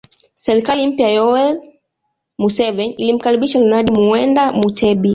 Serikali 0.45 0.87
mpya 0.87 1.07
ya 1.07 1.13
Yoweri 1.13 1.59
Museveni 2.37 2.93
ilimkaribisha 2.93 3.59
Ronald 3.59 3.91
Muwenda 3.97 4.51
Mutebi 4.53 5.09